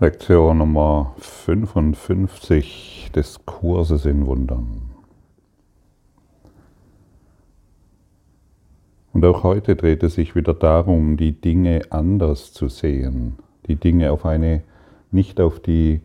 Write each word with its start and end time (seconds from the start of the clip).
Lektion 0.00 0.58
Nummer 0.58 1.12
55 1.18 3.10
des 3.16 3.44
Kurses 3.44 4.06
in 4.06 4.26
Wundern. 4.26 4.82
Und 9.12 9.24
auch 9.24 9.42
heute 9.42 9.74
dreht 9.74 10.04
es 10.04 10.14
sich 10.14 10.36
wieder 10.36 10.54
darum, 10.54 11.16
die 11.16 11.32
Dinge 11.32 11.80
anders 11.90 12.52
zu 12.52 12.68
sehen, 12.68 13.38
die 13.66 13.74
Dinge 13.74 14.12
auf 14.12 14.24
eine, 14.24 14.62
nicht 15.10 15.40
auf 15.40 15.58
die 15.58 16.00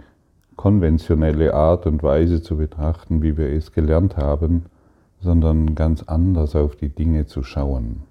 konventionelle 0.55 1.53
Art 1.53 1.85
und 1.85 2.01
Weise 2.01 2.41
zu 2.41 2.57
betrachten, 2.57 3.21
wie 3.21 3.37
wir 3.37 3.51
es 3.51 3.73
gelernt 3.73 4.17
haben, 4.17 4.65
sondern 5.21 5.75
ganz 5.75 6.01
anders 6.01 6.55
auf 6.55 6.75
die 6.75 6.89
Dinge 6.89 7.27
zu 7.27 7.43
schauen. 7.43 8.01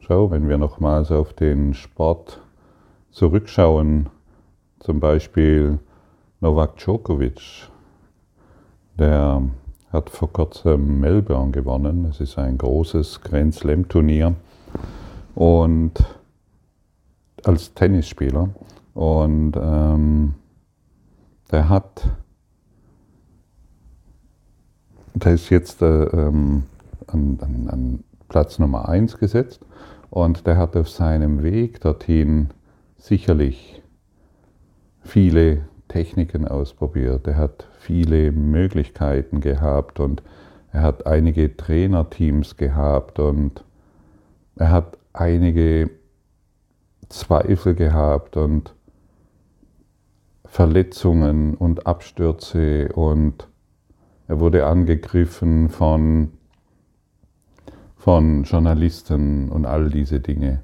Schau, 0.00 0.30
wenn 0.30 0.48
wir 0.48 0.56
nochmals 0.56 1.12
auf 1.12 1.34
den 1.34 1.74
Sport 1.74 2.40
zurückschauen, 3.10 4.08
zum 4.80 5.00
Beispiel 5.00 5.78
Novak 6.40 6.76
Djokovic, 6.76 7.68
der 8.98 9.42
hat 9.92 10.10
vor 10.10 10.32
kurzem 10.32 11.00
Melbourne 11.00 11.50
gewonnen. 11.50 12.04
Es 12.10 12.20
ist 12.20 12.38
ein 12.38 12.58
großes 12.58 13.20
Grand 13.22 13.54
Slam 13.54 13.88
Turnier. 13.88 14.34
Und 15.34 16.04
als 17.44 17.72
Tennisspieler. 17.74 18.50
Und 18.94 19.52
ähm, 19.56 20.34
der 21.50 21.68
hat, 21.68 22.08
der 25.14 25.34
ist 25.34 25.50
jetzt 25.50 25.82
äh, 25.82 26.04
ähm, 26.04 26.64
an, 27.06 27.38
an, 27.40 27.68
an 27.68 28.04
Platz 28.28 28.58
Nummer 28.58 28.88
1 28.88 29.18
gesetzt. 29.18 29.60
Und 30.10 30.46
der 30.46 30.56
hat 30.56 30.76
auf 30.76 30.88
seinem 30.88 31.42
Weg 31.42 31.80
dorthin 31.80 32.48
sicherlich 32.96 33.82
viele 35.08 35.64
Techniken 35.88 36.46
ausprobiert, 36.46 37.26
er 37.26 37.36
hat 37.36 37.66
viele 37.78 38.30
Möglichkeiten 38.30 39.40
gehabt 39.40 40.00
und 40.00 40.22
er 40.70 40.82
hat 40.82 41.06
einige 41.06 41.56
Trainerteams 41.56 42.56
gehabt 42.56 43.18
und 43.18 43.64
er 44.56 44.70
hat 44.70 44.98
einige 45.14 45.90
Zweifel 47.08 47.74
gehabt 47.74 48.36
und 48.36 48.74
Verletzungen 50.44 51.54
und 51.54 51.86
Abstürze 51.86 52.90
und 52.92 53.48
er 54.26 54.40
wurde 54.40 54.66
angegriffen 54.66 55.70
von, 55.70 56.32
von 57.96 58.44
Journalisten 58.44 59.48
und 59.48 59.64
all 59.64 59.88
diese 59.88 60.20
Dinge. 60.20 60.62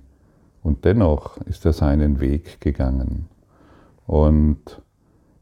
Und 0.62 0.84
dennoch 0.84 1.38
ist 1.46 1.64
er 1.64 1.72
seinen 1.72 2.20
Weg 2.20 2.60
gegangen. 2.60 3.28
Und 4.06 4.82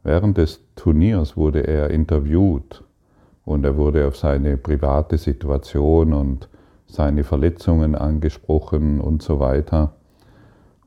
während 0.03 0.39
des 0.39 0.61
Turniers 0.77 1.37
wurde 1.37 1.67
er 1.67 1.91
interviewt 1.91 2.85
und 3.45 3.65
er 3.65 3.77
wurde 3.77 4.07
auf 4.07 4.17
seine 4.17 4.57
private 4.57 5.19
Situation 5.19 6.13
und 6.13 6.49
seine 6.87 7.25
Verletzungen 7.25 7.95
angesprochen 7.95 9.01
und 9.01 9.23
so 9.23 9.41
weiter. 9.41 9.95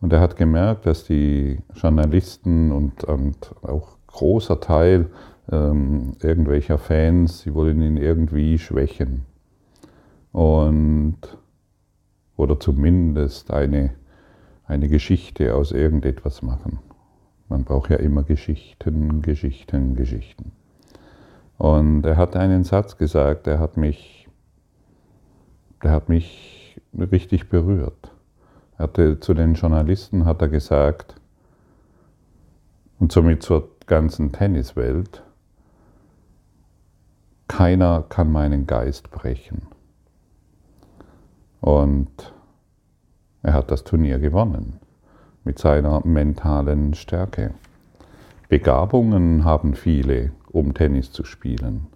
Und 0.02 0.14
er 0.14 0.20
hat 0.20 0.36
gemerkt, 0.36 0.86
dass 0.86 1.06
die 1.06 1.60
Journalisten 1.74 2.72
und, 2.72 3.04
und 3.06 3.56
auch 3.64 3.98
großer 4.08 4.60
Teil 4.60 5.08
ähm, 5.52 6.14
irgendwelcher 6.22 6.78
Fans, 6.78 7.42
sie 7.42 7.54
wollen 7.54 7.82
ihn 7.82 7.98
irgendwie 7.98 8.58
schwächen. 8.58 9.26
Und 10.32 11.18
oder 12.38 12.60
zumindest 12.60 13.52
eine, 13.52 13.92
eine 14.66 14.90
Geschichte 14.90 15.56
aus 15.56 15.72
irgendetwas 15.72 16.42
machen. 16.42 16.80
Man 17.48 17.64
braucht 17.64 17.92
ja 17.92 17.98
immer 17.98 18.24
Geschichten, 18.24 19.22
Geschichten, 19.22 19.96
Geschichten. 19.96 20.52
Und 21.58 22.06
er 22.06 22.18
hat 22.18 22.36
einen 22.36 22.64
Satz 22.64 22.98
gesagt, 22.98 23.46
der 23.46 23.60
hat 23.60 23.78
mich, 23.78 24.28
der 25.84 25.92
hat 25.92 26.10
mich 26.10 26.82
richtig 26.94 27.50
berührt. 27.50 28.12
Er 28.78 28.84
hatte 28.84 29.20
zu 29.20 29.34
den 29.34 29.54
Journalisten 29.54 30.26
hat 30.26 30.42
er 30.42 30.50
gesagt 30.50 31.16
und 33.00 33.12
somit 33.12 33.44
zur 33.44 33.70
ganzen 33.86 34.32
Tenniswelt, 34.32 35.24
keiner 37.48 38.04
kann 38.10 38.32
meinen 38.32 38.66
Geist 38.66 39.12
brechen. 39.12 39.68
Und 41.62 42.34
er 43.44 43.54
hat 43.54 43.70
das 43.70 43.84
Turnier 43.84 44.18
gewonnen 44.18 44.80
mit 45.46 45.60
seiner 45.60 46.06
mentalen 46.06 46.94
Stärke. 46.96 47.54
Begabungen 48.50 49.46
haben 49.46 49.76
viele, 49.76 50.32
um 50.52 50.74
Tennis 50.74 51.12
zu 51.12 51.24
spielen. 51.24 51.88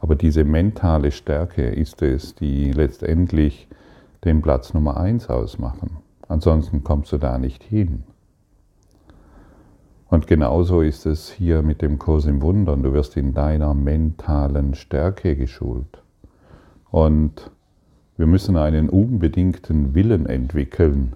Aber 0.00 0.14
diese 0.14 0.44
mentale 0.44 1.10
Stärke 1.10 1.64
ist 1.64 2.02
es, 2.02 2.34
die 2.34 2.72
letztendlich 2.72 3.68
den 4.24 4.42
Platz 4.42 4.74
Nummer 4.74 4.98
eins 4.98 5.28
ausmachen. 5.28 5.98
Ansonsten 6.28 6.84
kommst 6.84 7.12
du 7.12 7.18
da 7.18 7.38
nicht 7.38 7.62
hin. 7.62 8.04
Und 10.08 10.26
genauso 10.26 10.82
ist 10.82 11.06
es 11.06 11.30
hier 11.30 11.62
mit 11.62 11.80
dem 11.80 11.98
Kurs 11.98 12.26
im 12.26 12.42
Wundern. 12.42 12.82
Du 12.82 12.92
wirst 12.92 13.16
in 13.16 13.32
deiner 13.32 13.74
mentalen 13.74 14.74
Stärke 14.74 15.36
geschult. 15.36 16.02
Und 16.90 17.50
wir 18.18 18.26
müssen 18.26 18.56
einen 18.56 18.90
unbedingten 18.90 19.94
Willen 19.94 20.26
entwickeln, 20.26 21.14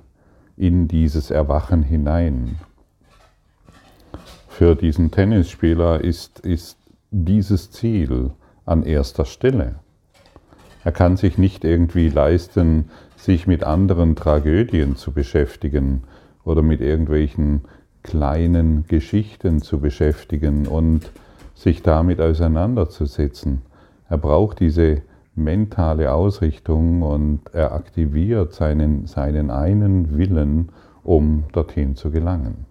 in 0.57 0.89
dieses 0.89 1.31
Erwachen 1.31 1.83
hinein. 1.83 2.57
Für 4.49 4.75
diesen 4.75 5.11
Tennisspieler 5.11 6.01
ist, 6.01 6.41
ist 6.41 6.79
dieses 7.11 7.71
Ziel 7.71 8.31
an 8.65 8.83
erster 8.83 9.25
Stelle. 9.25 9.77
Er 10.83 10.93
kann 10.93 11.17
sich 11.17 11.37
nicht 11.37 11.65
irgendwie 11.65 12.09
leisten, 12.09 12.91
sich 13.17 13.47
mit 13.47 13.65
anderen 13.65 14.17
Tragödien 14.17 14.97
zu 14.97 15.13
beschäftigen 15.13 16.05
oder 16.45 16.63
mit 16.63 16.81
irgendwelchen 16.81 17.63
kleinen 18.03 18.87
Geschichten 18.87 19.61
zu 19.61 19.81
beschäftigen 19.81 20.67
und 20.67 21.11
sich 21.55 21.83
damit 21.83 22.21
auseinanderzusetzen. 22.21 23.63
Er 24.09 24.19
braucht 24.19 24.61
diese 24.61 25.03
mentale 25.37 26.13
Ausrichtung 26.13 27.03
und 27.03 27.41
er 27.53 27.73
aktiviert 27.73 28.53
seinen, 28.53 29.07
seinen 29.07 29.51
einen 29.51 30.17
Willen, 30.17 30.71
um 31.03 31.45
dorthin 31.53 31.95
zu 31.95 32.11
gelangen. 32.11 32.67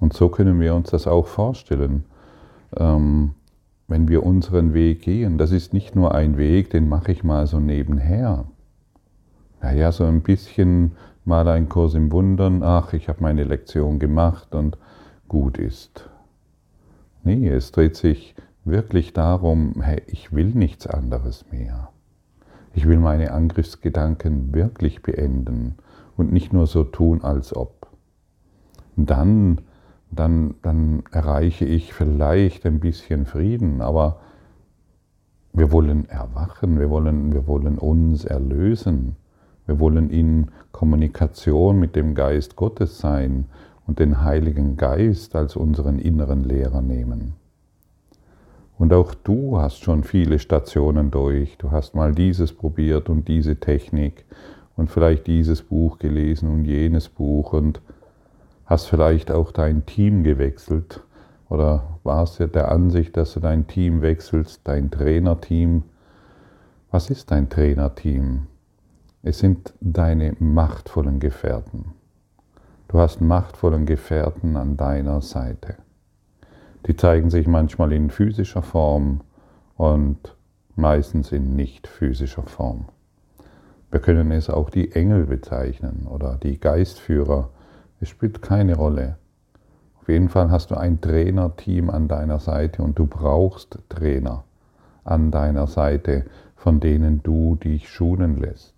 Und 0.00 0.12
so 0.12 0.28
können 0.28 0.60
wir 0.60 0.74
uns 0.74 0.90
das 0.90 1.06
auch 1.06 1.26
vorstellen, 1.26 2.04
ähm, 2.76 3.34
wenn 3.88 4.08
wir 4.08 4.24
unseren 4.24 4.74
Weg 4.74 5.02
gehen. 5.02 5.38
Das 5.38 5.50
ist 5.50 5.72
nicht 5.72 5.96
nur 5.96 6.14
ein 6.14 6.36
Weg, 6.36 6.70
den 6.70 6.88
mache 6.88 7.12
ich 7.12 7.24
mal 7.24 7.46
so 7.46 7.58
nebenher. 7.58 8.44
Naja, 9.60 9.92
so 9.92 10.04
ein 10.04 10.22
bisschen 10.22 10.92
mal 11.24 11.48
ein 11.48 11.68
Kurs 11.68 11.94
im 11.94 12.12
Wundern, 12.12 12.62
ach, 12.62 12.92
ich 12.92 13.08
habe 13.08 13.22
meine 13.22 13.44
Lektion 13.44 13.98
gemacht 13.98 14.54
und 14.54 14.76
gut 15.28 15.58
ist. 15.58 16.08
Nee, 17.22 17.48
es 17.48 17.72
dreht 17.72 17.96
sich 17.96 18.34
wirklich 18.64 19.12
darum, 19.12 19.80
hey, 19.82 20.02
ich 20.06 20.32
will 20.32 20.48
nichts 20.54 20.86
anderes 20.86 21.44
mehr. 21.50 21.90
Ich 22.72 22.88
will 22.88 22.98
meine 22.98 23.32
Angriffsgedanken 23.32 24.52
wirklich 24.54 25.02
beenden 25.02 25.76
und 26.16 26.32
nicht 26.32 26.52
nur 26.52 26.66
so 26.66 26.84
tun, 26.84 27.22
als 27.22 27.54
ob. 27.54 27.88
Dann, 28.96 29.60
dann, 30.10 30.54
dann 30.62 31.02
erreiche 31.10 31.64
ich 31.64 31.92
vielleicht 31.92 32.66
ein 32.66 32.80
bisschen 32.80 33.26
Frieden, 33.26 33.80
aber 33.80 34.20
wir 35.52 35.70
wollen 35.70 36.08
erwachen, 36.08 36.80
wir 36.80 36.90
wollen, 36.90 37.32
wir 37.32 37.46
wollen 37.46 37.78
uns 37.78 38.24
erlösen, 38.24 39.16
wir 39.66 39.78
wollen 39.78 40.10
in 40.10 40.50
Kommunikation 40.72 41.78
mit 41.78 41.94
dem 41.94 42.14
Geist 42.14 42.56
Gottes 42.56 42.98
sein 42.98 43.46
und 43.86 43.98
den 44.00 44.22
Heiligen 44.22 44.76
Geist 44.76 45.36
als 45.36 45.54
unseren 45.54 45.98
inneren 45.98 46.42
Lehrer 46.42 46.82
nehmen. 46.82 47.34
Und 48.78 48.92
auch 48.92 49.14
du 49.14 49.58
hast 49.58 49.82
schon 49.82 50.02
viele 50.02 50.38
Stationen 50.38 51.10
durch. 51.10 51.56
Du 51.58 51.70
hast 51.70 51.94
mal 51.94 52.12
dieses 52.12 52.52
probiert 52.52 53.08
und 53.08 53.28
diese 53.28 53.56
Technik 53.56 54.24
und 54.76 54.90
vielleicht 54.90 55.26
dieses 55.26 55.62
Buch 55.62 55.98
gelesen 55.98 56.50
und 56.50 56.64
jenes 56.64 57.08
Buch 57.08 57.52
und 57.52 57.80
hast 58.66 58.86
vielleicht 58.86 59.30
auch 59.30 59.52
dein 59.52 59.86
Team 59.86 60.24
gewechselt 60.24 61.02
oder 61.48 61.98
warst 62.02 62.40
ja 62.40 62.46
der 62.46 62.70
Ansicht, 62.72 63.16
dass 63.16 63.34
du 63.34 63.40
dein 63.40 63.66
Team 63.66 64.02
wechselst, 64.02 64.62
dein 64.64 64.90
Trainerteam. 64.90 65.84
Was 66.90 67.10
ist 67.10 67.30
dein 67.30 67.48
Trainerteam? 67.48 68.46
Es 69.22 69.38
sind 69.38 69.72
deine 69.80 70.34
machtvollen 70.38 71.20
Gefährten. 71.20 71.92
Du 72.88 72.98
hast 72.98 73.20
machtvollen 73.20 73.86
Gefährten 73.86 74.56
an 74.56 74.76
deiner 74.76 75.20
Seite. 75.20 75.76
Die 76.86 76.96
zeigen 76.96 77.30
sich 77.30 77.46
manchmal 77.46 77.92
in 77.92 78.10
physischer 78.10 78.62
Form 78.62 79.20
und 79.76 80.36
meistens 80.76 81.32
in 81.32 81.56
nicht 81.56 81.86
physischer 81.86 82.42
Form. 82.42 82.86
Wir 83.90 84.00
können 84.00 84.30
es 84.32 84.50
auch 84.50 84.70
die 84.70 84.92
Engel 84.92 85.26
bezeichnen 85.26 86.06
oder 86.10 86.36
die 86.42 86.58
Geistführer. 86.58 87.50
Es 88.00 88.08
spielt 88.08 88.42
keine 88.42 88.76
Rolle. 88.76 89.16
Auf 90.00 90.08
jeden 90.08 90.28
Fall 90.28 90.50
hast 90.50 90.70
du 90.70 90.74
ein 90.74 91.00
Trainerteam 91.00 91.88
an 91.90 92.08
deiner 92.08 92.40
Seite 92.40 92.82
und 92.82 92.98
du 92.98 93.06
brauchst 93.06 93.78
Trainer 93.88 94.44
an 95.04 95.30
deiner 95.30 95.66
Seite, 95.66 96.24
von 96.56 96.80
denen 96.80 97.22
du 97.22 97.56
dich 97.56 97.88
schulen 97.88 98.38
lässt. 98.38 98.74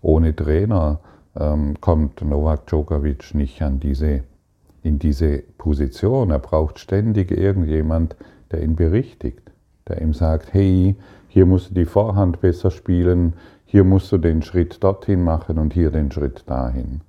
Ohne 0.00 0.34
Trainer 0.34 1.00
ähm, 1.38 1.80
kommt 1.80 2.22
Novak 2.22 2.66
Djokovic 2.66 3.34
nicht 3.34 3.60
an 3.62 3.80
diese, 3.80 4.24
in 4.82 4.98
diese 4.98 5.38
Position. 5.58 6.30
Er 6.30 6.38
braucht 6.38 6.78
ständig 6.78 7.30
irgendjemand, 7.30 8.16
der 8.50 8.62
ihn 8.62 8.76
berichtigt, 8.76 9.52
der 9.88 10.00
ihm 10.00 10.12
sagt, 10.12 10.52
hey, 10.52 10.96
hier 11.28 11.46
musst 11.46 11.70
du 11.70 11.74
die 11.74 11.84
Vorhand 11.84 12.40
besser 12.40 12.70
spielen, 12.70 13.34
hier 13.64 13.84
musst 13.84 14.12
du 14.12 14.18
den 14.18 14.42
Schritt 14.42 14.84
dorthin 14.84 15.24
machen 15.24 15.58
und 15.58 15.72
hier 15.72 15.90
den 15.90 16.12
Schritt 16.12 16.44
dahin. 16.46 17.00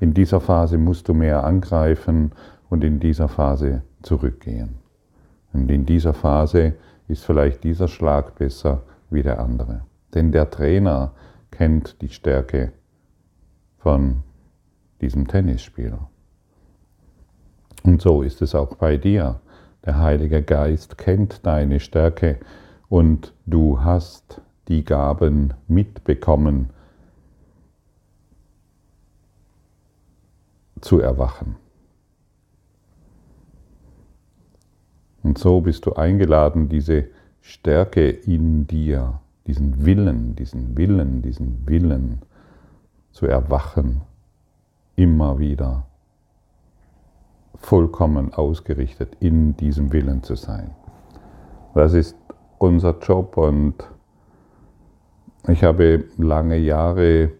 In 0.00 0.14
dieser 0.14 0.40
Phase 0.40 0.78
musst 0.78 1.08
du 1.08 1.14
mehr 1.14 1.44
angreifen 1.44 2.32
und 2.68 2.82
in 2.82 2.98
dieser 2.98 3.28
Phase 3.28 3.82
zurückgehen. 4.02 4.76
Und 5.52 5.70
in 5.70 5.86
dieser 5.86 6.14
Phase 6.14 6.74
ist 7.06 7.24
vielleicht 7.24 7.64
dieser 7.64 7.86
Schlag 7.86 8.34
besser 8.36 8.82
wie 9.10 9.22
der 9.22 9.40
andere. 9.40 9.82
Denn 10.14 10.32
der 10.32 10.50
Trainer 10.50 11.12
kennt 11.50 12.00
die 12.00 12.08
Stärke 12.08 12.72
von 13.78 14.22
diesem 15.00 15.28
Tennisspieler. 15.28 16.09
Und 17.82 18.02
so 18.02 18.22
ist 18.22 18.42
es 18.42 18.54
auch 18.54 18.74
bei 18.76 18.96
dir. 18.96 19.40
Der 19.84 19.98
Heilige 19.98 20.42
Geist 20.42 20.98
kennt 20.98 21.46
deine 21.46 21.80
Stärke 21.80 22.38
und 22.88 23.32
du 23.46 23.82
hast 23.82 24.42
die 24.68 24.84
Gaben 24.84 25.54
mitbekommen 25.68 26.70
zu 30.80 31.00
erwachen. 31.00 31.56
Und 35.22 35.38
so 35.38 35.60
bist 35.60 35.86
du 35.86 35.94
eingeladen, 35.94 36.68
diese 36.68 37.06
Stärke 37.40 38.08
in 38.08 38.66
dir, 38.66 39.20
diesen 39.46 39.84
Willen, 39.84 40.36
diesen 40.36 40.76
Willen, 40.76 41.22
diesen 41.22 41.66
Willen 41.66 42.20
zu 43.12 43.26
erwachen, 43.26 44.02
immer 44.96 45.38
wieder 45.38 45.89
vollkommen 47.60 48.34
ausgerichtet 48.34 49.16
in 49.20 49.56
diesem 49.56 49.92
Willen 49.92 50.22
zu 50.22 50.34
sein. 50.34 50.70
Das 51.74 51.94
ist 51.94 52.16
unser 52.58 52.98
Job 52.98 53.36
und 53.36 53.74
ich 55.48 55.62
habe 55.64 56.04
lange 56.18 56.56
Jahre 56.56 57.30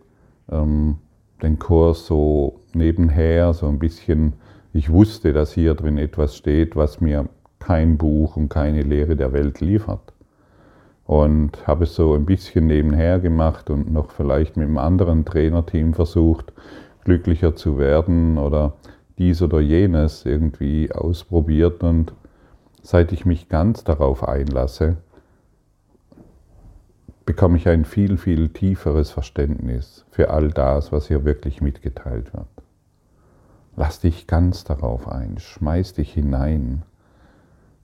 ähm, 0.51 0.99
den 1.43 1.59
Kurs 1.59 2.07
so 2.07 2.61
nebenher, 2.73 3.53
so 3.53 3.67
ein 3.67 3.79
bisschen, 3.79 4.35
ich 4.73 4.91
wusste, 4.91 5.33
dass 5.33 5.53
hier 5.53 5.75
drin 5.75 5.99
etwas 5.99 6.37
steht, 6.37 6.77
was 6.77 7.01
mir 7.01 7.29
kein 7.59 7.99
Buch 7.99 8.37
und 8.37 8.49
keine 8.49 8.83
Lehre 8.83 9.17
der 9.17 9.33
Welt 9.33 9.61
liefert. 9.61 10.13
Und 11.05 11.67
habe 11.67 11.85
es 11.85 11.95
so 11.95 12.15
ein 12.15 12.25
bisschen 12.25 12.67
nebenher 12.67 13.19
gemacht 13.19 13.69
und 13.69 13.93
noch 13.93 14.13
vielleicht 14.13 14.57
mit 14.57 14.69
einem 14.69 14.79
anderen 14.79 15.25
Trainerteam 15.25 15.93
versucht, 15.93 16.53
glücklicher 17.05 17.57
zu 17.57 17.79
werden 17.79 18.39
oder 18.39 18.75
dies 19.21 19.43
oder 19.43 19.61
jenes 19.61 20.25
irgendwie 20.25 20.91
ausprobiert. 20.91 21.85
Und 21.85 22.13
seit 22.83 23.13
ich 23.13 23.25
mich 23.27 23.49
ganz 23.49 23.85
darauf 23.85 24.27
einlasse, 24.27 24.97
bekomme 27.27 27.59
ich 27.59 27.69
ein 27.69 27.85
viel, 27.85 28.17
viel 28.17 28.49
tieferes 28.49 29.13
Verständnis 29.13 30.05
für 30.11 30.31
all 30.31 30.51
das, 30.51 30.91
was 30.91 31.07
hier 31.07 31.25
wirklich 31.25 31.61
mitgeteilt 31.61 32.35
wird. 32.35 32.49
Lass 33.77 34.01
dich 34.01 34.27
ganz 34.27 34.65
darauf 34.65 35.07
ein, 35.07 35.39
schmeiß 35.39 35.95
dich 35.95 36.13
hinein 36.13 36.83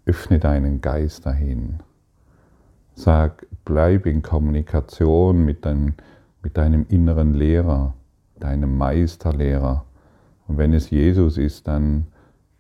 Öffne 0.05 0.39
deinen 0.39 0.81
Geist 0.81 1.27
dahin. 1.27 1.81
Sag, 2.95 3.47
bleib 3.65 4.07
in 4.07 4.23
Kommunikation 4.23 5.45
mit, 5.45 5.65
dein, 5.65 5.95
mit 6.43 6.57
deinem 6.57 6.87
inneren 6.89 7.35
Lehrer, 7.35 7.95
deinem 8.39 8.79
Meisterlehrer. 8.79 9.86
Und 10.49 10.59
wenn 10.59 10.73
es 10.73 10.91
Jesus 10.91 11.39
ist, 11.39 11.67
dann 11.69 12.07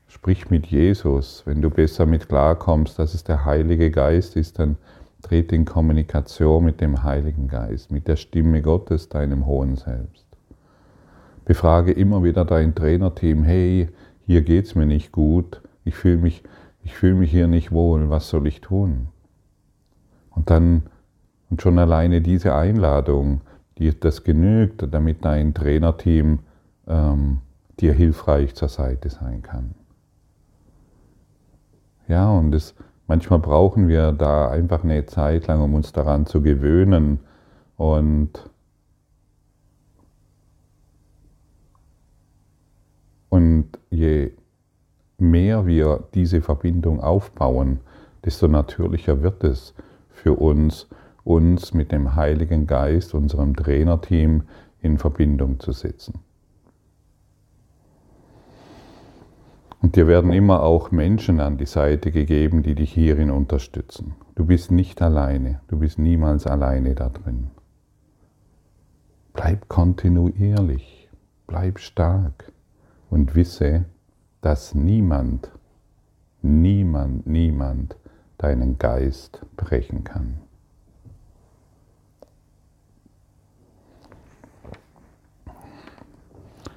sprich 0.08 0.50
mit 0.50 0.66
Jesus. 0.66 1.42
Wenn 1.46 1.62
du 1.62 1.70
besser 1.70 2.06
mit 2.06 2.28
klarkommst, 2.28 2.98
dass 2.98 3.14
es 3.14 3.24
der 3.24 3.44
Heilige 3.44 3.90
Geist 3.90 4.36
ist, 4.36 4.58
dann 4.58 4.76
trete 5.22 5.54
in 5.54 5.64
Kommunikation 5.64 6.64
mit 6.64 6.80
dem 6.80 7.02
Heiligen 7.02 7.48
Geist, 7.48 7.90
mit 7.90 8.06
der 8.06 8.16
Stimme 8.16 8.62
Gottes, 8.62 9.08
deinem 9.08 9.46
hohen 9.46 9.76
Selbst. 9.76 10.26
Befrage 11.44 11.92
immer 11.92 12.22
wieder 12.22 12.44
dein 12.44 12.74
Trainerteam, 12.74 13.44
hey, 13.44 13.88
hier 14.26 14.42
geht 14.42 14.66
es 14.66 14.74
mir 14.74 14.86
nicht 14.86 15.12
gut, 15.12 15.60
ich 15.84 15.94
fühle 15.94 16.18
mich 16.18 16.42
ich 16.86 16.94
fühle 16.94 17.14
mich 17.14 17.32
hier 17.32 17.48
nicht 17.48 17.72
wohl, 17.72 18.10
was 18.10 18.28
soll 18.28 18.46
ich 18.46 18.60
tun? 18.60 19.08
Und 20.30 20.50
dann, 20.50 20.84
und 21.50 21.60
schon 21.60 21.80
alleine 21.80 22.20
diese 22.20 22.54
Einladung, 22.54 23.40
die, 23.76 23.98
das 23.98 24.22
genügt, 24.22 24.86
damit 24.92 25.24
dein 25.24 25.52
Trainerteam 25.52 26.38
ähm, 26.86 27.38
dir 27.80 27.92
hilfreich 27.92 28.54
zur 28.54 28.68
Seite 28.68 29.10
sein 29.10 29.42
kann. 29.42 29.74
Ja, 32.08 32.30
und 32.30 32.54
es, 32.54 32.74
manchmal 33.06 33.40
brauchen 33.40 33.88
wir 33.88 34.12
da 34.12 34.48
einfach 34.48 34.84
eine 34.84 35.06
Zeit 35.06 35.46
lang, 35.46 35.60
um 35.60 35.74
uns 35.74 35.92
daran 35.92 36.26
zu 36.26 36.40
gewöhnen 36.42 37.20
und 37.76 38.48
und 43.28 43.66
je 43.90 44.32
mehr 45.18 45.66
wir 45.66 46.04
diese 46.14 46.40
Verbindung 46.40 47.00
aufbauen, 47.00 47.80
desto 48.24 48.48
natürlicher 48.48 49.22
wird 49.22 49.44
es 49.44 49.74
für 50.08 50.34
uns, 50.34 50.88
uns 51.24 51.74
mit 51.74 51.92
dem 51.92 52.14
Heiligen 52.14 52.66
Geist, 52.66 53.14
unserem 53.14 53.56
Trainerteam, 53.56 54.44
in 54.80 54.98
Verbindung 54.98 55.58
zu 55.58 55.72
setzen. 55.72 56.25
Und 59.82 59.96
dir 59.96 60.06
werden 60.06 60.32
immer 60.32 60.62
auch 60.62 60.90
Menschen 60.90 61.40
an 61.40 61.58
die 61.58 61.66
Seite 61.66 62.10
gegeben, 62.10 62.62
die 62.62 62.74
dich 62.74 62.92
hierin 62.92 63.30
unterstützen. 63.30 64.14
Du 64.34 64.46
bist 64.46 64.70
nicht 64.70 65.02
alleine, 65.02 65.60
du 65.68 65.78
bist 65.78 65.98
niemals 65.98 66.46
alleine 66.46 66.94
da 66.94 67.08
drin. 67.08 67.50
Bleib 69.32 69.68
kontinuierlich, 69.68 71.08
bleib 71.46 71.78
stark 71.78 72.52
und 73.10 73.34
wisse, 73.34 73.84
dass 74.40 74.74
niemand, 74.74 75.50
niemand, 76.42 77.26
niemand 77.26 77.96
deinen 78.38 78.78
Geist 78.78 79.44
brechen 79.56 80.04
kann. 80.04 80.38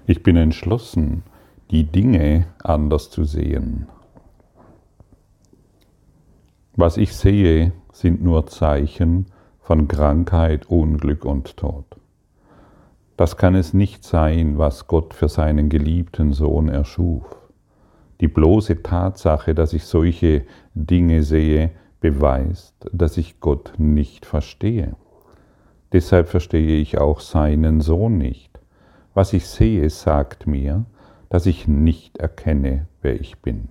Ich 0.05 0.23
bin 0.23 0.37
entschlossen, 0.37 1.23
die 1.71 1.83
Dinge 1.83 2.47
anders 2.63 3.11
zu 3.11 3.23
sehen. 3.25 3.87
Was 6.75 6.97
ich 6.97 7.15
sehe, 7.15 7.73
sind 7.91 8.23
nur 8.23 8.47
Zeichen 8.47 9.27
von 9.59 9.87
Krankheit, 9.87 10.67
Unglück 10.67 11.25
und 11.25 11.57
Tod. 11.57 11.85
Das 13.17 13.37
kann 13.37 13.53
es 13.53 13.73
nicht 13.73 14.03
sein, 14.03 14.57
was 14.57 14.87
Gott 14.87 15.13
für 15.13 15.27
seinen 15.27 15.69
geliebten 15.69 16.33
Sohn 16.33 16.69
erschuf. 16.69 17.25
Die 18.21 18.27
bloße 18.29 18.81
Tatsache, 18.81 19.53
dass 19.53 19.73
ich 19.73 19.83
solche 19.83 20.45
Dinge 20.73 21.23
sehe, 21.23 21.71
beweist, 21.99 22.89
dass 22.91 23.17
ich 23.17 23.41
Gott 23.41 23.73
nicht 23.77 24.25
verstehe. 24.25 24.95
Deshalb 25.91 26.29
verstehe 26.29 26.77
ich 26.77 26.97
auch 26.97 27.19
seinen 27.19 27.81
Sohn 27.81 28.17
nicht. 28.17 28.59
Was 29.13 29.33
ich 29.33 29.45
sehe, 29.45 29.89
sagt 29.89 30.47
mir, 30.47 30.85
dass 31.29 31.45
ich 31.45 31.67
nicht 31.67 32.17
erkenne, 32.17 32.87
wer 33.01 33.19
ich 33.19 33.39
bin. 33.39 33.69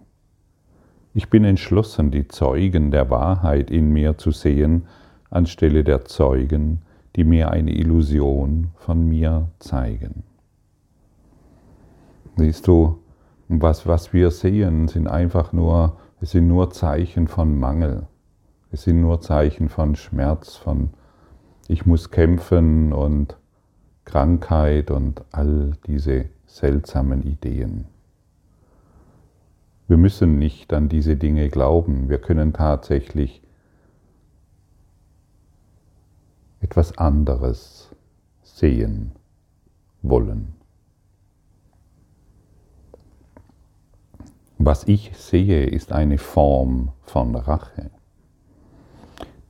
Ich 1.15 1.31
bin 1.31 1.45
entschlossen, 1.45 2.11
die 2.11 2.29
Zeugen 2.29 2.91
der 2.91 3.11
Wahrheit 3.11 3.71
in 3.71 3.91
mir 3.93 4.19
zu 4.19 4.31
sehen, 4.31 4.87
anstelle 5.31 5.83
der 5.83 6.05
Zeugen, 6.05 6.83
die 7.17 7.25
mir 7.25 7.50
eine 7.50 7.73
Illusion 7.73 8.69
von 8.77 9.09
mir 9.09 9.49
zeigen. 9.59 10.23
Siehst 12.37 12.69
du, 12.69 13.00
was, 13.49 13.87
was 13.87 14.12
wir 14.12 14.31
sehen, 14.31 14.87
sind 14.87 15.09
einfach 15.09 15.53
nur, 15.53 15.97
es 16.21 16.31
sind 16.31 16.47
nur 16.47 16.71
Zeichen 16.71 17.27
von 17.27 17.59
Mangel. 17.59 18.07
Es 18.71 18.83
sind 18.85 19.00
nur 19.00 19.21
Zeichen 19.21 19.69
von 19.69 19.97
Schmerz, 19.97 20.55
von 20.55 20.91
ich 21.67 21.87
muss 21.87 22.11
kämpfen 22.11 22.93
und 22.93 23.37
Krankheit 24.05 24.91
und 24.91 25.23
all 25.33 25.73
diese 25.87 26.27
seltsamen 26.49 27.23
Ideen. 27.23 27.85
Wir 29.87 29.97
müssen 29.97 30.38
nicht 30.38 30.73
an 30.73 30.88
diese 30.88 31.17
Dinge 31.17 31.49
glauben. 31.49 32.09
Wir 32.09 32.19
können 32.19 32.52
tatsächlich 32.52 33.43
etwas 36.61 36.99
anderes 36.99 37.95
sehen 38.43 39.12
wollen. 40.02 40.55
Was 44.59 44.88
ich 44.88 45.17
sehe, 45.17 45.67
ist 45.67 45.93
eine 45.93 46.19
Form 46.19 46.90
von 47.02 47.37
Rache. 47.37 47.90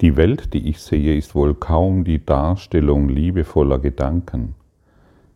Die 0.01 0.17
Welt, 0.17 0.53
die 0.55 0.69
ich 0.69 0.81
sehe, 0.81 1.17
ist 1.17 1.35
wohl 1.35 1.55
kaum 1.55 2.05
die 2.05 2.25
Darstellung 2.25 3.09
liebevoller 3.09 3.79
Gedanken. 3.79 4.55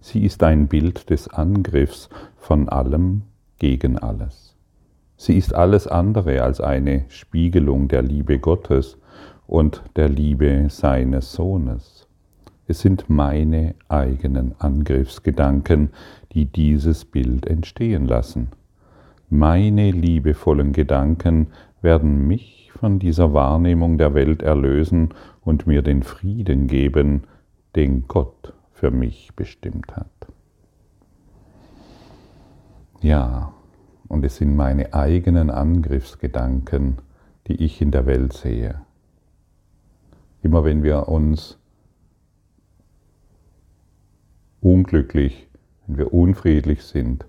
Sie 0.05 0.25
ist 0.25 0.43
ein 0.43 0.67
Bild 0.67 1.11
des 1.11 1.29
Angriffs 1.29 2.09
von 2.37 2.69
allem 2.69 3.23
gegen 3.61 3.99
alles. 3.99 4.57
Sie 5.17 5.37
ist 5.37 5.55
alles 5.55 5.87
andere 5.87 6.43
als 6.43 6.61
eine 6.61 7.05
Spiegelung 7.07 7.87
der 7.87 8.03
Liebe 8.03 8.41
Gottes 8.41 8.99
und 9.47 9.85
der 9.95 10.09
Liebe 10.09 10.67
seines 10.71 11.33
Sohnes. 11.33 12.09
Es 12.67 12.81
sind 12.81 13.11
meine 13.11 13.77
eigenen 13.89 14.57
Angriffsgedanken, 14.59 15.91
die 16.33 16.47
dieses 16.47 17.05
Bild 17.05 17.47
entstehen 17.47 18.05
lassen. 18.07 18.49
Meine 19.31 19.93
liebevollen 19.93 20.73
Gedanken 20.73 21.53
werden 21.81 22.27
mich 22.27 22.73
von 22.75 22.99
dieser 22.99 23.35
Wahrnehmung 23.35 23.99
der 23.99 24.15
Welt 24.15 24.43
erlösen 24.43 25.11
und 25.43 25.69
mir 25.69 25.83
den 25.83 26.03
Frieden 26.03 26.67
geben, 26.67 27.23
den 27.77 28.09
Gott 28.09 28.53
für 28.83 28.91
mich 28.91 29.31
bestimmt 29.37 29.95
hat. 29.95 30.27
Ja, 33.01 33.55
und 34.09 34.25
es 34.25 34.39
sind 34.39 34.57
meine 34.57 34.93
eigenen 34.93 35.51
Angriffsgedanken, 35.51 36.99
die 37.47 37.63
ich 37.63 37.81
in 37.81 37.93
der 37.93 38.07
Welt 38.07 38.33
sehe. 38.33 38.81
Immer 40.43 40.65
wenn 40.65 40.83
wir 40.83 41.07
uns 41.07 41.59
unglücklich, 44.61 45.49
wenn 45.87 45.99
wir 45.99 46.13
unfriedlich 46.13 46.83
sind, 46.83 47.25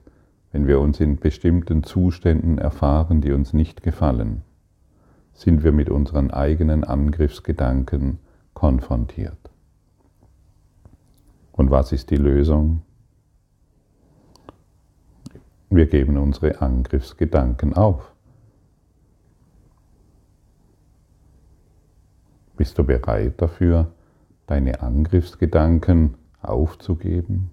wenn 0.53 0.65
wir 0.65 0.79
uns 0.79 0.99
in 0.99 1.17
bestimmten 1.17 1.83
Zuständen 1.83 2.57
erfahren, 2.57 3.21
die 3.21 3.31
uns 3.31 3.53
nicht 3.53 3.83
gefallen, 3.83 4.41
sind 5.33 5.63
wir 5.63 5.71
mit 5.71 5.91
unseren 5.91 6.31
eigenen 6.31 6.83
Angriffsgedanken 6.83 8.17
konfrontiert. 8.55 9.52
Und 11.53 11.71
was 11.71 11.91
ist 11.91 12.09
die 12.09 12.17
Lösung? 12.17 12.81
Wir 15.69 15.85
geben 15.85 16.17
unsere 16.17 16.61
Angriffsgedanken 16.61 17.73
auf. 17.73 18.11
Bist 22.57 22.77
du 22.77 22.83
bereit 22.83 23.41
dafür, 23.41 23.91
deine 24.45 24.81
Angriffsgedanken 24.81 26.15
aufzugeben? 26.41 27.49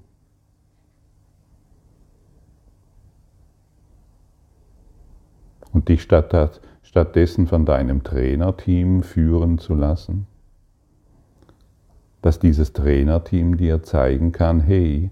Und 5.72 5.88
dich 5.88 6.02
stattdessen 6.02 7.46
von 7.46 7.64
deinem 7.64 8.02
Trainerteam 8.02 9.02
führen 9.02 9.58
zu 9.58 9.74
lassen? 9.74 10.26
Dass 12.22 12.38
dieses 12.38 12.72
Trainerteam 12.72 13.56
dir 13.56 13.82
zeigen 13.82 14.32
kann, 14.32 14.60
hey, 14.60 15.10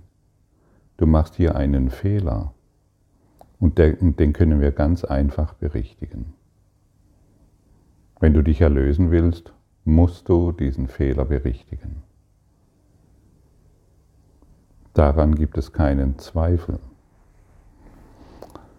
du 0.97 1.07
machst 1.07 1.37
hier 1.37 1.57
einen 1.57 1.91
Fehler 1.91 2.53
und, 3.59 3.79
den 3.79 4.33
können 4.33 4.61
wir 4.61 4.73
ganz 4.73 5.05
einfach 5.05 5.55
berichtigen. 5.55 6.35
Wenn 8.21 8.35
du 8.35 8.43
dich 8.43 8.61
erlösen 8.61 9.11
willst, 9.11 9.53
musst 9.85 10.29
du 10.29 10.53
diesen 10.53 10.89
Fehler 10.89 11.25
berichtigen. 11.25 12.03
Daran 14.93 15.35
gibt 15.35 15.57
es 15.57 15.73
keinen 15.73 16.19
Zweifel. 16.19 16.79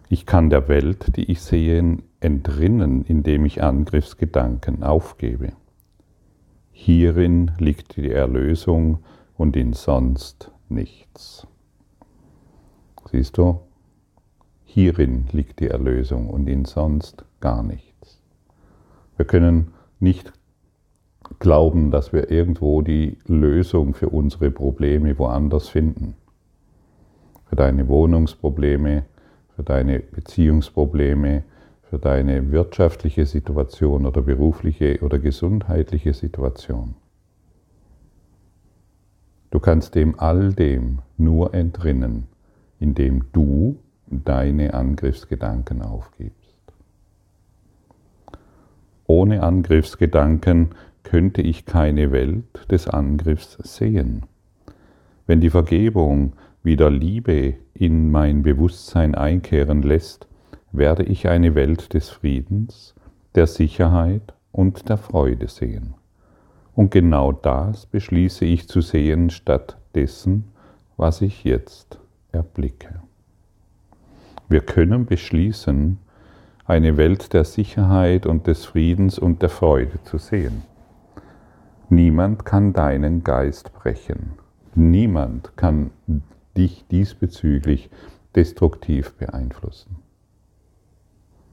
Ich 0.09 0.25
kann 0.25 0.50
der 0.50 0.67
Welt, 0.67 1.15
die 1.15 1.31
ich 1.31 1.41
sehe, 1.41 2.00
entrinnen, 2.19 3.03
indem 3.05 3.45
ich 3.45 3.63
Angriffsgedanken 3.63 4.83
aufgebe. 4.83 5.53
Hierin 6.81 7.51
liegt 7.59 7.98
die 7.98 8.09
Erlösung 8.09 9.00
und 9.38 9.57
in 9.57 9.74
sonst 9.74 10.50
nichts. 10.69 11.45
Siehst 13.12 13.38
du, 13.38 13.59
hierin 14.63 15.25
liegt 15.33 15.59
die 15.59 15.67
Erlösung 15.67 16.29
und 16.29 16.48
in 16.48 16.63
sonst 16.63 17.25
gar 17.41 17.63
nichts. 17.63 18.21
Wir 19.17 19.25
können 19.25 19.74
nicht 20.00 20.31
glauben, 21.39 21.91
dass 21.91 22.13
wir 22.13 22.31
irgendwo 22.31 22.81
die 22.81 23.17
Lösung 23.27 23.93
für 23.93 24.07
unsere 24.07 24.50
Probleme 24.50 25.19
woanders 25.19 25.67
finden. 25.67 26.15
Für 27.50 27.57
deine 27.57 27.89
Wohnungsprobleme, 27.89 29.03
für 29.53 29.63
deine 29.63 30.00
Beziehungsprobleme, 30.00 31.43
für 31.89 31.98
deine 31.98 32.51
wirtschaftliche 32.51 33.25
Situation 33.25 34.05
oder 34.05 34.22
berufliche 34.22 35.00
oder 35.01 35.17
gesundheitliche 35.17 36.13
Situation. 36.13 36.93
Du 39.50 39.60
kannst 39.60 39.96
dem 39.96 40.19
all 40.19 40.53
dem 40.53 41.00
nur 41.17 41.55
entrinnen, 41.55 42.27
indem 42.79 43.25
du 43.31 43.79
deine 44.05 44.75
Angriffsgedanken 44.75 45.81
aufgibst. 45.81 46.36
Ohne 49.08 49.41
Angriffsgedanken 49.41 50.69
könnte 51.01 51.41
ich 51.41 51.65
keine 51.65 52.12
Welt 52.12 52.69
des 52.69 52.88
Angriffs 52.88 53.58
sehen. 53.63 54.27
Wenn 55.25 55.41
die 55.41 55.50
Vergebung 55.50 56.34
wieder 56.62 56.91
Liebe 56.91 57.55
in 57.74 58.12
mein 58.12 58.43
Bewusstsein 58.43 59.15
einkehren 59.15 59.81
lässt, 59.81 60.28
werde 60.71 61.03
ich 61.03 61.27
eine 61.27 61.55
Welt 61.55 61.93
des 61.93 62.09
Friedens, 62.09 62.95
der 63.35 63.47
Sicherheit 63.47 64.33
und 64.51 64.89
der 64.89 64.97
Freude 64.97 65.47
sehen. 65.47 65.95
Und 66.75 66.91
genau 66.91 67.31
das 67.31 67.85
beschließe 67.85 68.45
ich 68.45 68.67
zu 68.67 68.81
sehen 68.81 69.29
statt 69.29 69.77
dessen, 69.95 70.45
was 70.97 71.21
ich 71.21 71.43
jetzt 71.43 71.99
erblicke. 72.31 73.01
Wir 74.47 74.61
können 74.61 75.05
beschließen, 75.05 75.97
eine 76.65 76.97
Welt 76.97 77.33
der 77.33 77.45
Sicherheit 77.45 78.25
und 78.25 78.47
des 78.47 78.65
Friedens 78.65 79.17
und 79.17 79.41
der 79.41 79.49
Freude 79.49 80.03
zu 80.03 80.17
sehen. 80.17 80.63
Niemand 81.89 82.45
kann 82.45 82.73
deinen 82.73 83.23
Geist 83.23 83.73
brechen. 83.73 84.33
Niemand 84.75 85.57
kann 85.57 85.89
dich 86.55 86.85
diesbezüglich 86.91 87.89
destruktiv 88.35 89.13
beeinflussen. 89.13 89.97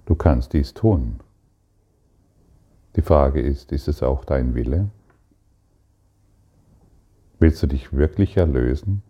Du 0.07 0.15
kannst 0.15 0.53
dies 0.53 0.73
tun. 0.73 1.21
Die 2.95 3.03
Frage 3.03 3.41
ist, 3.41 3.73
ist 3.73 3.89
es 3.89 4.03
auch 4.03 4.25
dein 4.25 4.55
Wille? 4.55 4.89
Willst 7.41 7.63
du 7.63 7.67
dich 7.67 7.93
wirklich 7.93 8.37
erlösen? 8.37 9.03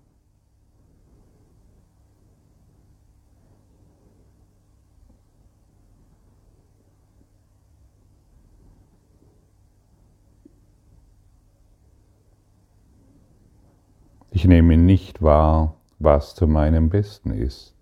Ich 14.31 14.45
nehme 14.47 14.77
nicht 14.77 15.23
wahr, 15.23 15.77
was 15.99 16.35
zu 16.35 16.47
meinem 16.47 16.89
Besten 16.89 17.31
ist. 17.31 17.75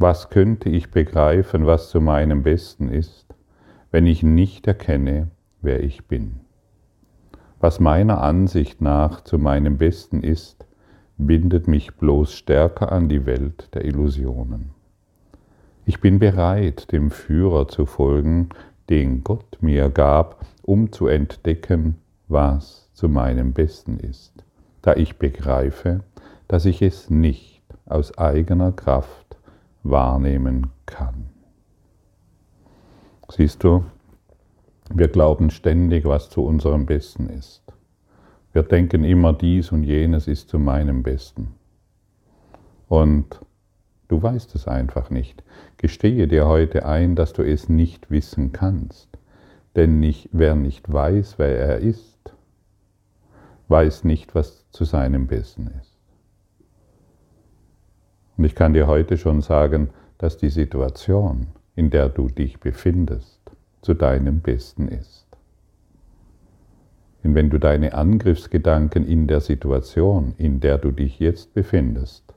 Was 0.00 0.30
könnte 0.30 0.68
ich 0.68 0.90
begreifen, 0.90 1.66
was 1.66 1.90
zu 1.90 2.00
meinem 2.00 2.42
Besten 2.42 2.88
ist, 2.88 3.32
wenn 3.92 4.06
ich 4.06 4.24
nicht 4.24 4.66
erkenne, 4.66 5.28
wer 5.62 5.84
ich 5.84 6.08
bin? 6.08 6.40
Was 7.60 7.78
meiner 7.78 8.20
Ansicht 8.20 8.80
nach 8.80 9.20
zu 9.20 9.38
meinem 9.38 9.78
Besten 9.78 10.22
ist, 10.22 10.66
bindet 11.18 11.68
mich 11.68 11.94
bloß 11.94 12.32
stärker 12.32 12.90
an 12.90 13.08
die 13.08 13.26
Welt 13.26 13.68
der 13.74 13.84
Illusionen. 13.84 14.70
Ich 15.84 16.00
bin 16.00 16.18
bereit, 16.18 16.90
dem 16.90 17.12
Führer 17.12 17.68
zu 17.68 17.86
folgen, 17.86 18.48
den 18.88 19.22
Gott 19.22 19.58
mir 19.60 19.90
gab, 19.90 20.44
um 20.62 20.90
zu 20.90 21.06
entdecken, 21.06 21.98
was 22.26 22.90
zu 22.94 23.08
meinem 23.08 23.52
Besten 23.52 23.98
ist 23.98 24.42
da 24.82 24.94
ich 24.94 25.18
begreife, 25.18 26.00
dass 26.48 26.64
ich 26.64 26.82
es 26.82 27.10
nicht 27.10 27.62
aus 27.86 28.16
eigener 28.18 28.72
Kraft 28.72 29.36
wahrnehmen 29.82 30.68
kann. 30.86 31.26
Siehst 33.30 33.62
du, 33.64 33.84
wir 34.92 35.08
glauben 35.08 35.50
ständig, 35.50 36.04
was 36.04 36.30
zu 36.30 36.44
unserem 36.44 36.86
Besten 36.86 37.28
ist. 37.28 37.62
Wir 38.52 38.64
denken 38.64 39.04
immer, 39.04 39.32
dies 39.32 39.70
und 39.70 39.84
jenes 39.84 40.26
ist 40.26 40.48
zu 40.48 40.58
meinem 40.58 41.04
Besten. 41.04 41.54
Und 42.88 43.40
du 44.08 44.20
weißt 44.20 44.56
es 44.56 44.66
einfach 44.66 45.10
nicht. 45.10 45.44
Gestehe 45.76 46.26
dir 46.26 46.48
heute 46.48 46.84
ein, 46.84 47.14
dass 47.14 47.32
du 47.32 47.42
es 47.42 47.68
nicht 47.68 48.10
wissen 48.10 48.50
kannst. 48.50 49.08
Denn 49.76 50.00
nicht, 50.00 50.28
wer 50.32 50.56
nicht 50.56 50.92
weiß, 50.92 51.38
wer 51.38 51.56
er 51.56 51.78
ist, 51.78 52.34
weiß 53.68 54.02
nicht, 54.02 54.34
was 54.34 54.68
zu 54.70 54.84
seinem 54.84 55.28
Besten 55.28 55.68
ist. 55.80 55.89
Und 58.40 58.46
ich 58.46 58.54
kann 58.54 58.72
dir 58.72 58.86
heute 58.86 59.18
schon 59.18 59.42
sagen, 59.42 59.90
dass 60.16 60.38
die 60.38 60.48
Situation, 60.48 61.48
in 61.76 61.90
der 61.90 62.08
du 62.08 62.28
dich 62.28 62.58
befindest, 62.58 63.38
zu 63.82 63.92
deinem 63.92 64.40
Besten 64.40 64.88
ist. 64.88 65.26
Und 67.22 67.34
wenn 67.34 67.50
du 67.50 67.58
deine 67.58 67.92
Angriffsgedanken 67.92 69.04
in 69.04 69.26
der 69.26 69.42
Situation, 69.42 70.32
in 70.38 70.58
der 70.58 70.78
du 70.78 70.90
dich 70.90 71.18
jetzt 71.18 71.52
befindest, 71.52 72.32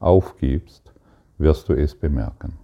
aufgibst, 0.00 0.92
wirst 1.38 1.68
du 1.68 1.74
es 1.74 1.94
bemerken. 1.94 2.58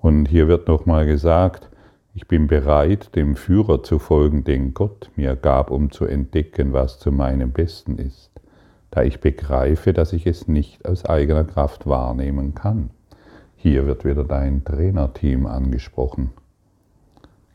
Und 0.00 0.26
hier 0.26 0.48
wird 0.48 0.66
nochmal 0.66 1.06
gesagt, 1.06 1.68
ich 2.14 2.28
bin 2.28 2.46
bereit, 2.46 3.16
dem 3.16 3.36
Führer 3.36 3.82
zu 3.82 3.98
folgen, 3.98 4.44
den 4.44 4.74
Gott 4.74 5.10
mir 5.16 5.34
gab, 5.34 5.70
um 5.70 5.90
zu 5.90 6.04
entdecken, 6.04 6.72
was 6.72 6.98
zu 6.98 7.10
meinem 7.10 7.52
Besten 7.52 7.96
ist, 7.96 8.30
da 8.90 9.02
ich 9.02 9.20
begreife, 9.20 9.92
dass 9.92 10.12
ich 10.12 10.26
es 10.26 10.46
nicht 10.46 10.84
aus 10.84 11.06
eigener 11.06 11.44
Kraft 11.44 11.86
wahrnehmen 11.86 12.54
kann. 12.54 12.90
Hier 13.56 13.86
wird 13.86 14.04
wieder 14.04 14.24
dein 14.24 14.64
Trainerteam 14.64 15.46
angesprochen. 15.46 16.30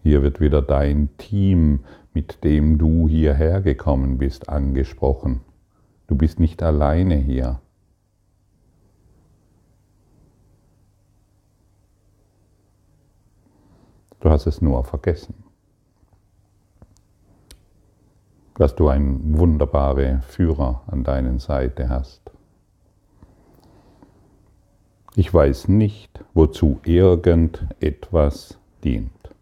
Hier 0.02 0.24
wird 0.24 0.40
wieder 0.40 0.62
dein 0.62 1.10
Team, 1.18 1.82
mit 2.14 2.44
dem 2.44 2.78
du 2.78 3.08
hierher 3.08 3.62
gekommen 3.62 4.18
bist, 4.18 4.50
angesprochen. 4.50 5.42
Du 6.08 6.16
bist 6.16 6.40
nicht 6.40 6.64
alleine 6.64 7.16
hier. 7.16 7.60
Du 14.27 14.34
hast 14.34 14.46
es 14.46 14.62
nur 14.62 14.84
vergessen. 14.84 15.36
Dass 18.55 18.75
du 18.75 18.89
einen 18.89 19.38
wunderbaren 19.38 20.22
Führer 20.22 20.84
an 20.88 21.05
deiner 21.05 21.39
Seite 21.39 21.88
hast. 21.88 22.29
Ich 25.15 25.34
weiß 25.34 25.69
nicht, 25.69 26.25
wozu 26.34 26.81
irgendetwas 26.84 28.60
dient. 28.84 29.34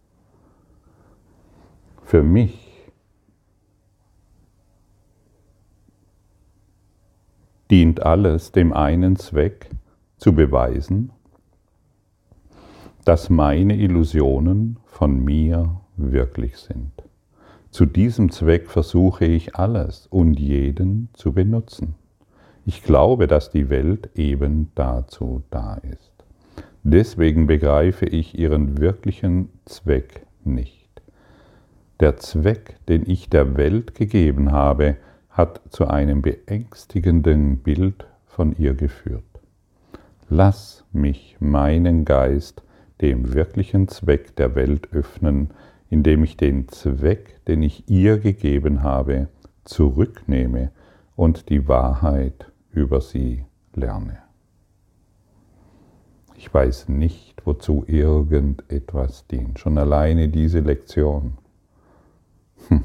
Für 2.04 2.22
mich 2.22 2.92
dient 7.72 8.04
alles 8.04 8.52
dem 8.52 8.72
einen 8.72 9.16
Zweck, 9.16 9.68
zu 10.18 10.34
beweisen, 10.36 11.12
dass 13.06 13.30
meine 13.30 13.78
Illusionen 13.78 14.78
von 14.86 15.24
mir 15.24 15.80
wirklich 15.96 16.58
sind. 16.58 16.92
Zu 17.70 17.86
diesem 17.86 18.32
Zweck 18.32 18.70
versuche 18.70 19.26
ich 19.26 19.56
alles 19.56 20.08
und 20.08 20.40
jeden 20.40 21.10
zu 21.14 21.32
benutzen. 21.32 21.96
Ich 22.66 22.84
glaube, 22.84 23.28
dass 23.28 23.52
die 23.52 23.70
Welt 23.70 24.10
eben 24.16 24.72
dazu 24.74 25.44
da 25.52 25.76
ist. 25.76 26.12
Deswegen 26.84 27.48
begreife 27.48 28.06
ich 28.06 28.38
ihren 28.38 28.80
wirklichen 28.80 29.50
Zweck 29.66 30.26
nicht. 30.44 30.90
Der 32.00 32.18
Zweck, 32.18 32.78
den 32.88 33.08
ich 33.08 33.30
der 33.30 33.56
Welt 33.56 33.94
gegeben 33.94 34.52
habe, 34.52 34.98
hat 35.30 35.62
zu 35.70 35.88
einem 35.88 36.22
beängstigenden 36.22 37.60
Bild 37.60 38.08
von 38.26 38.56
ihr 38.58 38.74
geführt. 38.74 39.24
Lass 40.28 40.86
mich 40.92 41.38
meinen 41.40 42.04
Geist 42.04 42.65
dem 43.02 43.34
wirklichen 43.34 43.88
Zweck 43.88 44.36
der 44.36 44.56
Welt 44.56 44.94
öffnen, 44.94 45.52
indem 45.90 46.24
ich 46.24 46.38
den 46.38 46.68
Zweck, 46.70 47.44
den 47.46 47.62
ich 47.62 47.90
ihr 47.90 48.20
gegeben 48.20 48.84
habe, 48.84 49.28
zurücknehme 49.64 50.72
und 51.16 51.50
die 51.50 51.68
Wahrheit 51.68 52.52
über 52.72 53.02
sie 53.02 53.46
lerne. 53.74 54.20
Ich 56.36 56.54
weiß 56.54 56.90
nicht, 56.90 57.46
wozu 57.46 57.86
irgendetwas 57.88 59.26
dient. 59.28 59.60
Schon 59.60 59.78
alleine 59.78 60.30
diese 60.30 60.60
Lektion 60.60 61.38
hm, 62.68 62.84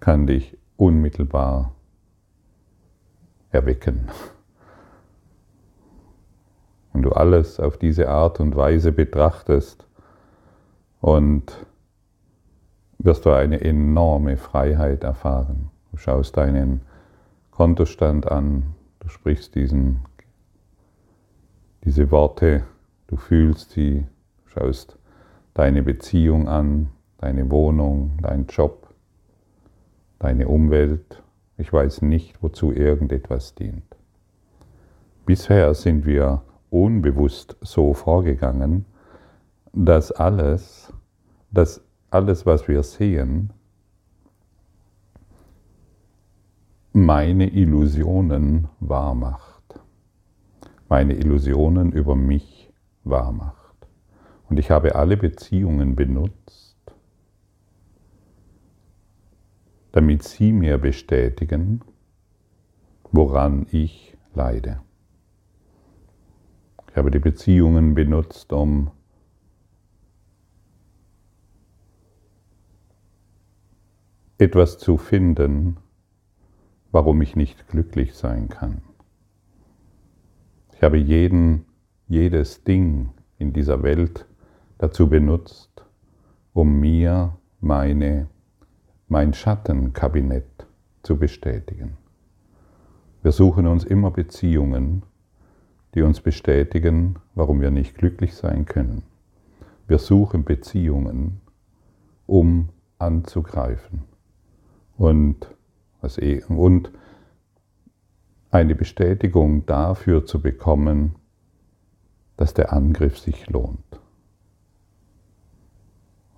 kann 0.00 0.26
dich 0.26 0.56
unmittelbar 0.76 1.74
erwecken 3.50 4.08
wenn 6.92 7.02
du 7.02 7.12
alles 7.12 7.58
auf 7.58 7.76
diese 7.76 8.08
Art 8.08 8.40
und 8.40 8.56
Weise 8.56 8.92
betrachtest 8.92 9.86
und 11.00 11.66
wirst 12.98 13.26
du 13.26 13.30
eine 13.30 13.60
enorme 13.60 14.36
Freiheit 14.36 15.04
erfahren. 15.04 15.70
Du 15.90 15.96
schaust 15.96 16.36
deinen 16.36 16.82
Kontostand 17.50 18.30
an, 18.30 18.74
du 19.00 19.08
sprichst 19.08 19.54
diesen, 19.54 20.00
diese 21.84 22.10
Worte, 22.10 22.62
du 23.08 23.16
fühlst 23.16 23.72
sie, 23.72 24.06
du 24.44 24.50
schaust 24.50 24.96
deine 25.54 25.82
Beziehung 25.82 26.48
an, 26.48 26.90
deine 27.18 27.50
Wohnung, 27.50 28.18
dein 28.22 28.46
Job, 28.46 28.88
deine 30.18 30.48
Umwelt. 30.48 31.22
Ich 31.58 31.72
weiß 31.72 32.02
nicht, 32.02 32.42
wozu 32.42 32.72
irgendetwas 32.72 33.54
dient. 33.54 33.84
Bisher 35.26 35.74
sind 35.74 36.06
wir 36.06 36.42
unbewusst 36.72 37.56
so 37.60 37.92
vorgegangen, 37.92 38.86
dass 39.72 40.10
alles, 40.10 40.92
dass 41.50 41.84
alles, 42.10 42.46
was 42.46 42.66
wir 42.66 42.82
sehen, 42.82 43.52
meine 46.92 47.48
Illusionen 47.48 48.68
wahrmacht. 48.80 49.80
Meine 50.88 51.14
Illusionen 51.14 51.92
über 51.92 52.16
mich 52.16 52.70
wahrmacht. 53.04 53.86
Und 54.48 54.58
ich 54.58 54.70
habe 54.70 54.94
alle 54.94 55.16
Beziehungen 55.16 55.94
benutzt, 55.94 56.76
damit 59.92 60.22
sie 60.22 60.52
mir 60.52 60.78
bestätigen, 60.78 61.82
woran 63.10 63.66
ich 63.70 64.16
leide. 64.34 64.80
Ich 66.92 66.98
habe 66.98 67.10
die 67.10 67.20
Beziehungen 67.20 67.94
benutzt, 67.94 68.52
um 68.52 68.90
etwas 74.36 74.76
zu 74.76 74.98
finden, 74.98 75.78
warum 76.90 77.22
ich 77.22 77.34
nicht 77.34 77.66
glücklich 77.66 78.12
sein 78.12 78.50
kann. 78.50 78.82
Ich 80.74 80.82
habe 80.82 80.98
jeden, 80.98 81.64
jedes 82.08 82.62
Ding 82.62 83.14
in 83.38 83.54
dieser 83.54 83.82
Welt 83.82 84.26
dazu 84.76 85.08
benutzt, 85.08 85.86
um 86.52 86.78
mir 86.78 87.38
meine, 87.62 88.28
mein 89.08 89.32
Schattenkabinett 89.32 90.66
zu 91.02 91.16
bestätigen. 91.16 91.96
Wir 93.22 93.32
suchen 93.32 93.66
uns 93.66 93.82
immer 93.82 94.10
Beziehungen, 94.10 95.04
die 95.94 96.02
uns 96.02 96.20
bestätigen, 96.20 97.16
warum 97.34 97.60
wir 97.60 97.70
nicht 97.70 97.96
glücklich 97.96 98.34
sein 98.34 98.64
können. 98.64 99.02
Wir 99.86 99.98
suchen 99.98 100.44
Beziehungen, 100.44 101.40
um 102.26 102.70
anzugreifen 102.98 104.04
und, 104.96 105.46
und 106.48 106.92
eine 108.50 108.74
Bestätigung 108.74 109.66
dafür 109.66 110.24
zu 110.24 110.40
bekommen, 110.40 111.16
dass 112.36 112.54
der 112.54 112.72
Angriff 112.72 113.18
sich 113.18 113.48
lohnt. 113.50 114.00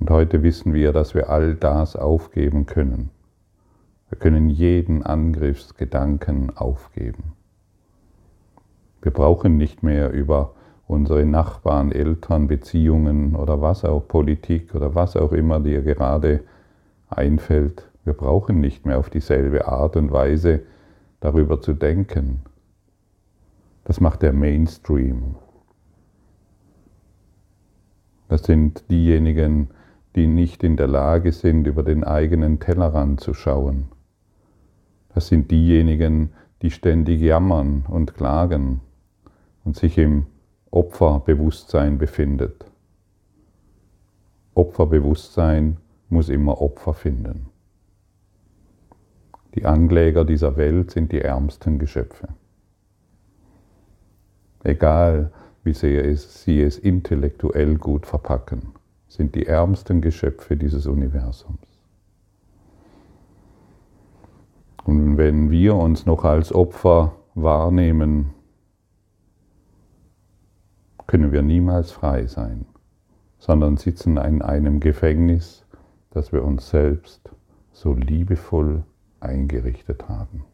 Und 0.01 0.11
heute 0.11 0.43
wissen 0.43 0.75
wir, 0.75 0.93
dass 0.93 1.15
wir 1.15 1.31
all 1.31 1.55
das 1.55 1.97
aufgeben 1.97 2.67
können. 2.67 3.11
Wir 4.11 4.19
können 4.19 4.49
jeden 4.49 5.03
Angriffsgedanken 5.03 6.57
aufgeben. 6.57 7.33
Wir 9.05 9.13
brauchen 9.13 9.59
nicht 9.59 9.83
mehr 9.83 10.11
über 10.13 10.55
unsere 10.87 11.27
Nachbarn, 11.27 11.93
Eltern, 11.93 12.49
Beziehungen 12.49 13.37
oder 13.37 13.61
was 13.61 13.85
auch, 13.85 14.09
Politik 14.09 14.75
oder 14.75 14.95
was 14.95 15.15
auch 15.15 15.33
immer 15.33 15.61
dir 15.61 15.83
gerade 15.83 16.41
einfällt. 17.11 17.91
Wir 18.05 18.15
brauchen 18.15 18.61
nicht 18.61 18.87
mehr 18.87 18.99
auf 18.99 19.11
dieselbe 19.11 19.69
Art 19.69 19.97
und 19.97 20.11
Weise 20.11 20.63
darüber 21.21 21.61
zu 21.61 21.75
denken. 21.75 22.41
Das 23.85 24.01
macht 24.01 24.23
der 24.23 24.33
Mainstream. 24.33 25.35
Das 28.29 28.45
sind 28.45 28.91
diejenigen, 28.91 29.69
die 30.17 30.27
nicht 30.27 30.65
in 30.65 30.79
der 30.79 30.89
Lage 30.89 31.33
sind, 31.33 31.67
über 31.67 31.83
den 31.83 32.05
eigenen 32.05 32.59
Tellerrand 32.59 33.21
zu 33.21 33.35
schauen. 33.35 33.89
Das 35.15 35.27
sind 35.27 35.51
diejenigen, 35.51 36.31
die 36.63 36.71
ständig 36.71 37.21
jammern 37.21 37.85
und 37.87 38.15
klagen 38.15 38.81
und 39.65 39.77
sich 39.77 39.99
im 39.99 40.27
Opferbewusstsein 40.71 41.99
befindet. 41.99 42.65
Opferbewusstsein 44.55 45.79
muss 46.09 46.29
immer 46.29 46.61
Opfer 46.61 46.95
finden. 46.95 47.47
Die 49.55 49.65
Ankläger 49.65 50.25
dieser 50.25 50.57
Welt 50.57 50.91
sind 50.91 51.13
die 51.13 51.21
ärmsten 51.21 51.79
Geschöpfe. 51.79 52.29
Egal, 54.65 55.31
wie 55.63 55.75
sehr 55.75 56.05
es, 56.05 56.43
sie 56.43 56.61
es 56.61 56.79
intellektuell 56.79 57.77
gut 57.77 58.07
verpacken, 58.07 58.73
sind 59.09 59.35
die 59.35 59.47
ärmsten 59.47 60.01
Geschöpfe 60.01 60.57
dieses 60.57 60.87
Universums. 60.87 61.59
Und 64.85 65.17
wenn 65.17 65.51
wir 65.51 65.77
uns 65.77 66.05
noch 66.05 66.25
als 66.25 66.55
Opfer 66.55 67.15
wahrnehmen, 67.35 68.35
können 71.15 71.31
wir 71.31 71.43
niemals 71.43 71.93
frei 71.93 72.27
sein, 72.27 72.67
sondern 73.39 73.77
sitzen 73.77 74.17
in 74.17 74.43
einem 74.43 74.81
Gefängnis, 74.81 75.65
das 76.11 76.33
wir 76.33 76.43
uns 76.43 76.71
selbst 76.71 77.31
so 77.71 77.95
liebevoll 77.95 78.83
eingerichtet 79.21 80.09
haben. 80.09 80.45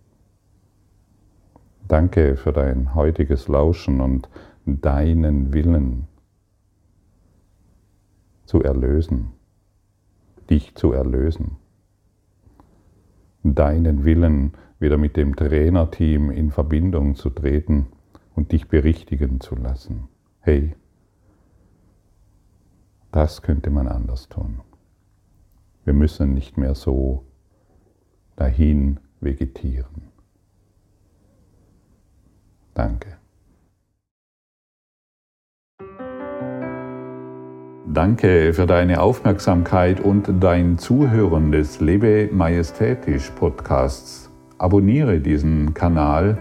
Danke 1.88 2.37
für 2.37 2.53
dein 2.53 2.94
heutiges 2.94 3.49
Lauschen 3.49 4.03
und 4.03 4.29
deinen 4.66 5.55
Willen 5.55 6.09
zu 8.44 8.62
erlösen, 8.62 9.31
dich 10.51 10.75
zu 10.75 10.92
erlösen, 10.92 11.57
deinen 13.42 14.05
Willen 14.05 14.53
wieder 14.79 14.99
mit 14.99 15.16
dem 15.16 15.37
Trainerteam 15.37 16.31
in 16.31 16.51
Verbindung 16.51 17.14
zu 17.14 17.31
treten 17.31 17.87
und 18.37 18.53
dich 18.53 18.68
berichtigen 18.68 19.40
zu 19.40 19.57
lassen. 19.57 20.11
Hey, 20.51 20.75
das 23.13 23.41
könnte 23.41 23.71
man 23.71 23.87
anders 23.87 24.29
tun. 24.29 24.63
Wir 25.85 25.93
müssen 25.95 26.35
nicht 26.35 26.59
mehr 26.59 26.75
so 26.75 27.25
dahin 28.35 28.99
vegetieren. 29.21 30.11
Danke. 32.75 33.17
Danke 37.87 38.53
für 38.53 38.67
deine 38.67 39.03
Aufmerksamkeit 39.03 40.01
und 40.01 40.43
dein 40.43 40.79
Zuhören 40.79 41.53
des 41.53 41.81
Lebe 41.81 42.29
Majestätisch 42.33 43.31
Podcasts. 43.31 44.29
Abonniere 44.59 45.21
diesen 45.21 45.75
Kanal, 45.75 46.41